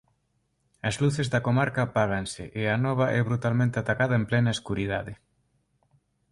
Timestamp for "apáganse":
1.83-2.43